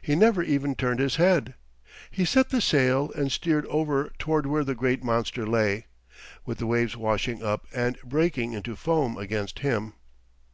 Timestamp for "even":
0.42-0.74